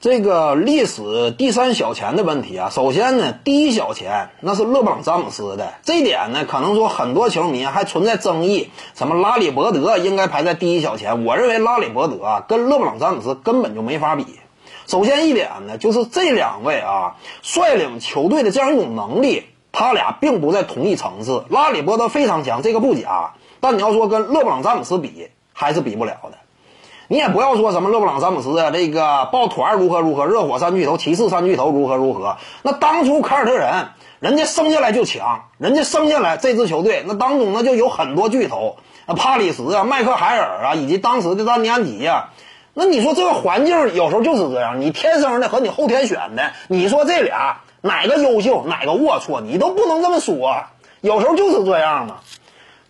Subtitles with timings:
[0.00, 14.24] 这个历史第三小钱的问题啊，首先呢，第一小钱那是勒布朗詹姆斯的，这一点呢，可能说很多球迷还存在争议，什么拉里伯德应该排在第一小钱，我认为拉里伯德啊跟勒布朗詹姆斯根本就没法比。
[14.86, 21.44] 首先一点呢，就是这两位啊率领球队的这样一种能力，他俩并不在同一层次。
[21.50, 26.38] 拉里伯德非常强，这个不假，但你要说跟勒布朗詹姆斯比，还是比不了的。
[27.10, 32.36] 你也不要说什么勒布朗詹姆斯啊，这个抱团如何如何，热火三巨头、骑士三巨头如何如何。
[32.62, 33.88] 那当初凯尔特人，
[34.20, 42.28] 人家生下来就强，人家生下来这支球队那当中呢就有很多巨头，啊，帕里什啊、麦克海尔啊，以及当时的丹尼安吉呀。
[42.74, 50.64] 那你说这个环境有时候就是这样，你天生的和你后天选的，你说这俩哪个优秀，哪个龌龊，你都不能这么说。
[51.00, 52.16] 有时候就是这样嘛，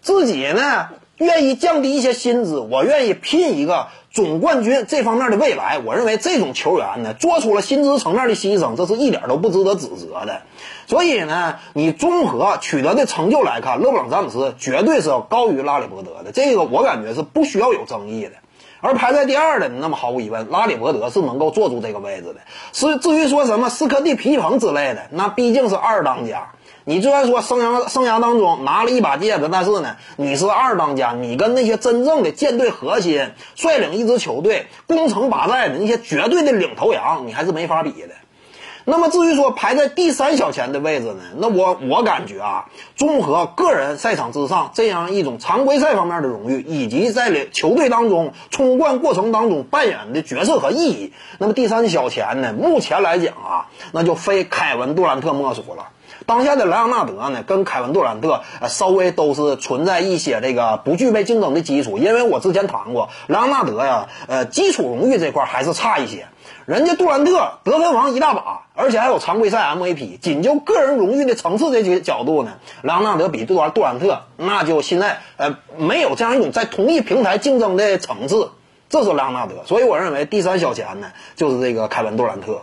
[0.00, 3.88] 自己呢愿意降低一些薪资，我愿意拼一个。
[4.10, 10.41] 总冠军这方面的未来，我认为这种球员呢，做出了薪资层面的牺牲，这是一点都不值得指责的。
[10.86, 18.32] 所以呢，你综合取得的成就来看，勒布朗詹姆斯绝对是要高于拉里伯德的，这个我感觉是不需要有争议的。
[18.80, 22.36] 而排在第二的，那么毫无疑问，拉里伯德是能够坐住这个位置的。
[22.72, 26.53] 是至于说什么斯科蒂皮蓬之类的，那毕竟是二当家。
[26.89, 38.09] 你虽然说生涯生涯当中拿了一把戒指，但是呢，你是二当家，你跟那些真正的舰队核心、率领一支球队攻城拔寨的那些绝对的领头羊，你还是没法比的。
[38.86, 55.89] 那么至于说排在第三小前的位置呢，那我我感觉啊，综合个人赛场之上这样一种常规赛方面的荣誉，以及在球队当中冲冠过程当中扮演的角色和意义，那么第三小前呢，目前来讲啊，那就非凯文杜兰特莫属了。
[56.27, 66.27] 当下的莱昂纳德呢，跟凯文杜兰特呃稍微都是存在一些这个不具备竞争的基础，因为我之前谈过，莱昂纳德呀，呃，基础荣誉这块还是差一些。
[66.67, 70.19] 人家杜兰特得分王一大把，而且还有常规赛 MVP。
[70.19, 78.50] 仅就个人荣誉的层次这些角度呢，莱昂纳德比杜兰杜兰特那就现在呃没有这样一种在同一平台竞争的层次。
[78.91, 82.62] 这是莱昂纳德，所以我认为第三小前呢就是这个凯文杜兰特。